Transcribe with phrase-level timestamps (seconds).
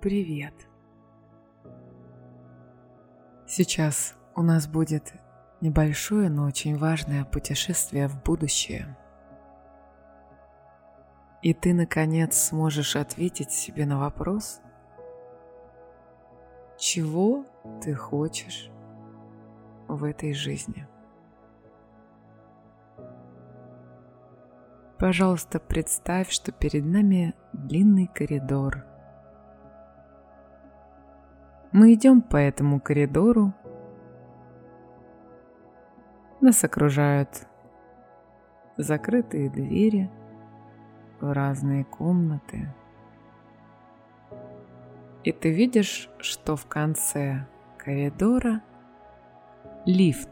[0.00, 0.54] Привет.
[3.46, 5.12] Сейчас у нас будет
[5.60, 8.96] небольшое, но очень важное путешествие в будущее.
[11.42, 14.62] И ты, наконец, сможешь ответить себе на вопрос,
[16.78, 17.44] чего
[17.82, 18.70] ты хочешь
[19.86, 20.88] в этой жизни.
[24.98, 28.89] Пожалуйста, представь, что перед нами длинный коридор.
[31.72, 33.54] Мы идем по этому коридору.
[36.40, 37.46] Нас окружают
[38.76, 40.10] закрытые двери
[41.20, 42.74] в разные комнаты.
[45.22, 47.46] И ты видишь, что в конце
[47.78, 48.62] коридора
[49.86, 50.30] лифт.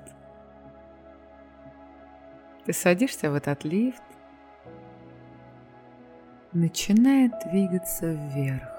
[2.65, 4.03] Ты садишься в этот лифт,
[6.53, 8.78] начинает двигаться вверх.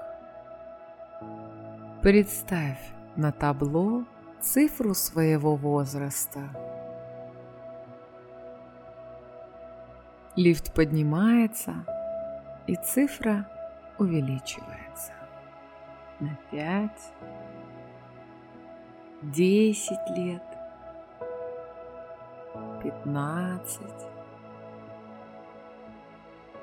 [2.02, 2.78] Представь
[3.14, 4.06] на табло
[4.40, 6.48] цифру своего возраста.
[10.34, 11.84] Лифт поднимается,
[12.66, 13.46] и цифра
[13.98, 15.12] увеличивается
[16.20, 16.90] на 5,
[19.20, 20.42] 10 лет,
[22.82, 23.82] 15,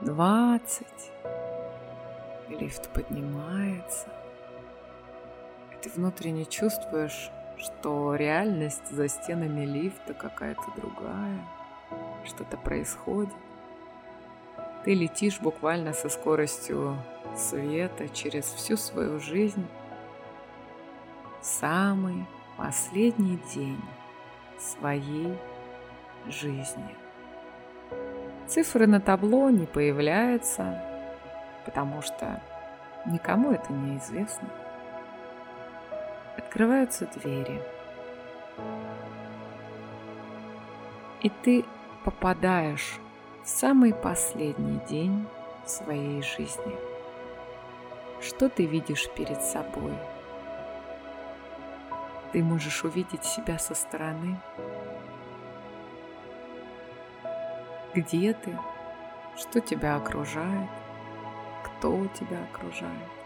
[0.02, 1.11] двадцать.
[2.49, 4.08] Лифт поднимается.
[5.81, 11.39] Ты внутренне чувствуешь, что реальность за стенами лифта какая-то другая.
[12.25, 13.33] Что-то происходит.
[14.83, 16.98] Ты летишь буквально со скоростью
[17.36, 19.66] света через всю свою жизнь
[21.42, 22.25] самый
[22.58, 23.81] последний день
[24.58, 25.38] своей
[26.28, 26.95] жизни.
[28.48, 30.81] Цифры на табло не появляются,
[31.66, 32.42] потому что
[33.05, 34.50] никому это не известно.
[36.47, 37.61] Открываются двери.
[41.21, 41.65] И ты
[42.05, 42.99] попадаешь
[43.43, 45.27] в самый последний день
[45.65, 46.73] своей жизни.
[48.21, 49.93] Что ты видишь перед собой?
[52.31, 54.39] Ты можешь увидеть себя со стороны,
[57.93, 58.57] Где ты?
[59.36, 60.69] Что тебя окружает?
[61.65, 63.17] Кто тебя окружает?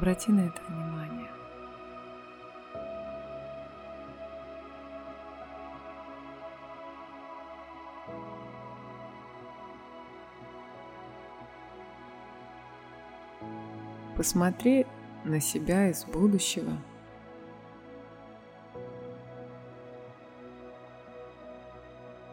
[0.00, 1.28] Обрати на это внимание.
[14.16, 14.86] Посмотри
[15.24, 16.78] на себя из будущего.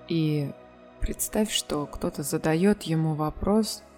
[0.07, 0.53] И
[1.01, 3.83] представь, что кто-то задает ему вопрос–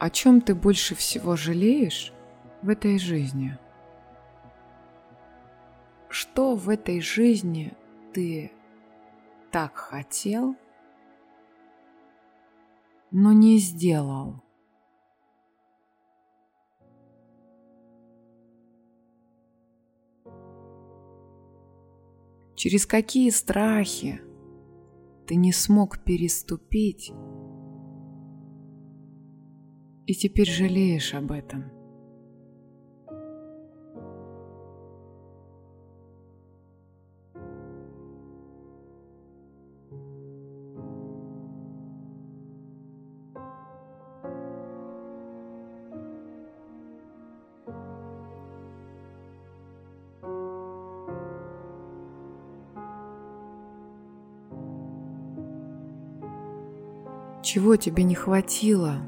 [0.00, 2.14] о чем ты больше всего жалеешь
[2.62, 3.58] в этой жизни?
[6.08, 7.74] Что в этой жизни
[8.14, 8.50] ты
[9.50, 10.56] так хотел,
[13.10, 14.42] но не сделал?
[22.54, 24.22] Через какие страхи
[25.26, 27.12] ты не смог переступить
[30.10, 31.70] и теперь жалеешь об этом.
[57.44, 59.02] Чего тебе не хватило,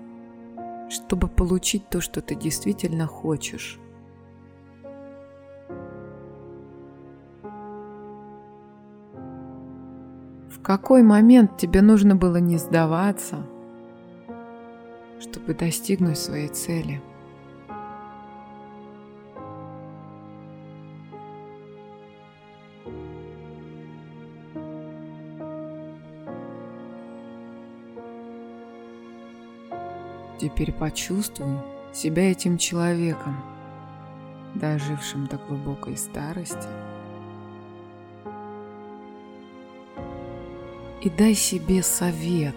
[0.93, 3.81] чтобы получить то, что ты действительно хочешь.
[10.50, 13.47] В какой момент тебе нужно было не сдаваться,
[15.19, 17.00] чтобы достигнуть своей цели–
[30.43, 31.56] Теперь почувствуй
[31.94, 33.37] себя этим человеком,
[34.56, 36.67] дожившим до глубокой старости.
[41.00, 42.56] И дай себе совет.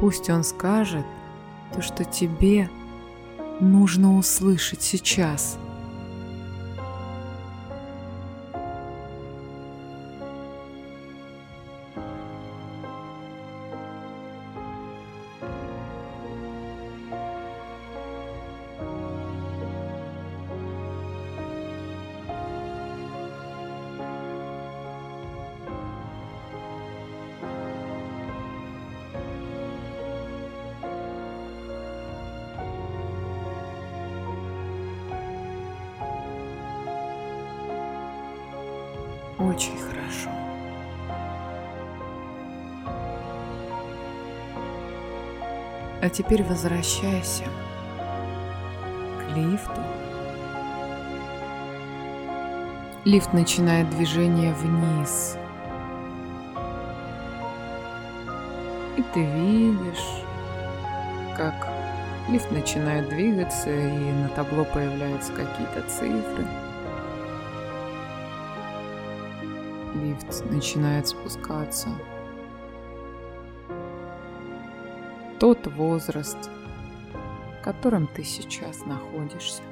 [0.00, 1.06] Пусть он скажет
[1.72, 2.68] то, что тебе
[3.60, 5.56] нужно услышать сейчас–
[39.42, 40.30] Очень хорошо.
[46.00, 47.44] А теперь возвращайся
[49.18, 49.80] к лифту.
[53.04, 55.36] Лифт начинает движение вниз.
[58.96, 60.22] И ты видишь,
[61.36, 61.66] как
[62.28, 66.61] лифт начинает двигаться, и на табло появляются какие-то цифры.
[70.12, 71.88] Лифт начинает спускаться.
[75.38, 76.38] Тот возраст,
[77.58, 79.62] в котором ты сейчас находишься.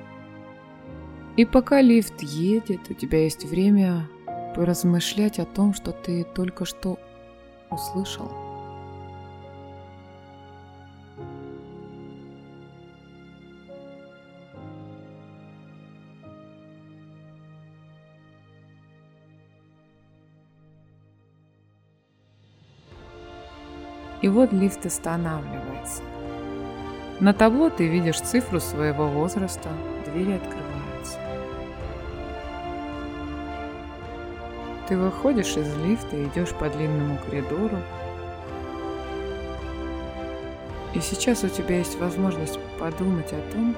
[1.37, 4.09] И пока лифт едет, у тебя есть время
[4.57, 6.99] поразмышлять о том, что ты только что
[7.71, 8.50] услышал.
[24.23, 26.03] И вот лифт останавливается.
[27.21, 29.69] На табло ты видишь цифру своего возраста,
[30.07, 31.19] двери открываются.
[34.89, 37.79] Ты выходишь из лифта и идешь по длинному коридору.
[40.95, 43.77] И сейчас у тебя есть возможность подумать о том,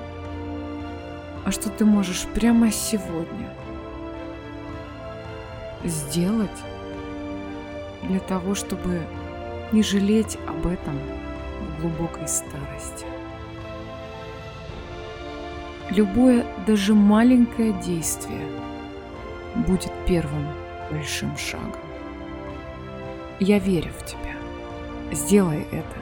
[1.44, 3.50] а что ты можешь прямо сегодня
[5.84, 6.50] сделать
[8.02, 9.02] для того, чтобы
[9.72, 10.98] не жалеть об этом
[11.60, 13.06] в глубокой старости.
[15.90, 18.46] Любое, даже маленькое действие
[19.66, 20.46] будет первым
[20.90, 21.80] большим шагом.
[23.40, 24.34] Я верю в тебя.
[25.12, 26.01] Сделай это.